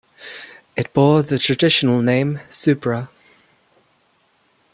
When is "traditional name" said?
1.37-2.39